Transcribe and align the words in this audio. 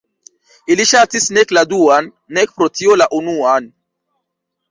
Ili 0.75 0.85
ŝatis 0.91 1.27
nek 1.37 1.51
la 1.57 1.63
duan, 1.73 2.09
nek 2.37 2.55
pro 2.57 2.69
tio 2.79 2.97
la 3.03 3.09
unuan. 3.21 3.71